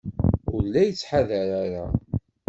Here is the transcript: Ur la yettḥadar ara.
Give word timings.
Ur 0.53 0.61
la 0.67 0.81
yettḥadar 0.87 1.49
ara. 1.63 1.85